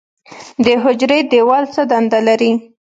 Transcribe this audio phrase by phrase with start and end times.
[0.63, 2.51] د حجرې دیوال څه دنده لري؟